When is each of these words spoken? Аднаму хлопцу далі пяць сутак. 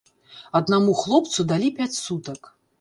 Аднаму 0.59 0.95
хлопцу 1.03 1.47
далі 1.53 1.69
пяць 1.79 1.93
сутак. 2.05 2.55